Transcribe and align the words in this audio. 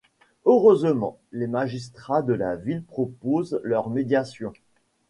Heureusement, 0.45 1.19
les 1.31 1.45
magistrats 1.45 2.23
de 2.23 2.33
la 2.33 2.55
ville 2.55 2.83
proposent 2.85 3.59
leur 3.63 3.91
médiation. 3.91 4.51